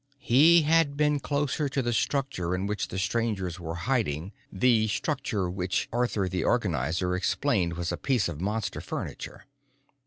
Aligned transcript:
He 0.17 0.63
had 0.63 0.97
been 0.97 1.19
closer 1.19 1.69
to 1.69 1.79
the 1.83 1.93
structure 1.93 2.55
in 2.55 2.65
which 2.65 2.87
the 2.87 2.97
Strangers 2.97 3.59
were 3.59 3.75
hiding 3.85 4.31
the 4.51 4.87
structure 4.87 5.47
which 5.47 5.87
Arthur 5.93 6.27
the 6.27 6.43
Organizer 6.43 7.15
explained 7.15 7.73
was 7.73 7.91
a 7.91 7.97
piece 7.97 8.27
of 8.27 8.41
Monster 8.41 8.81
furniture. 8.81 9.45